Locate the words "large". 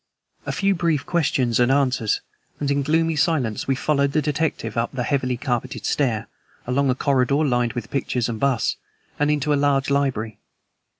9.53-9.91